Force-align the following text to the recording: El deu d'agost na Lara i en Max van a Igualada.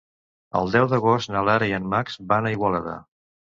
El 0.59 0.71
deu 0.75 0.87
d'agost 0.93 1.31
na 1.35 1.45
Lara 1.51 1.69
i 1.73 1.77
en 1.81 1.87
Max 1.93 2.19
van 2.35 2.51
a 2.53 2.57
Igualada. 2.59 2.99